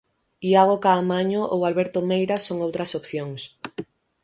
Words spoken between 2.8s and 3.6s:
opcións.